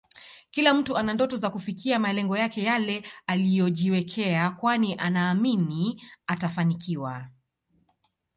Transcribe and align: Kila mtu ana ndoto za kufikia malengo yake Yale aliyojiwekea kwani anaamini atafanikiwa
Kila 0.51 0.73
mtu 0.73 0.97
ana 0.97 1.13
ndoto 1.13 1.35
za 1.35 1.49
kufikia 1.49 1.99
malengo 1.99 2.37
yake 2.37 2.63
Yale 2.63 3.03
aliyojiwekea 3.27 4.49
kwani 4.49 4.95
anaamini 4.99 6.03
atafanikiwa 6.27 7.27